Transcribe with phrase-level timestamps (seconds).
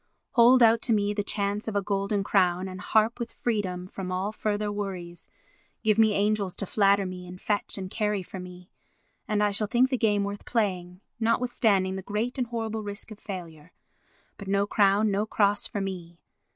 [0.31, 4.11] "Hold out to me the chance of a golden crown and harp with freedom from
[4.11, 5.29] all further worries,
[5.83, 8.71] give me angels to flatter me and fetch and carry for me,
[9.27, 13.19] and I shall think the game worth playing, notwithstanding the great and horrible risk of
[13.19, 13.73] failure;
[14.39, 16.17] but no crown, no cross for me.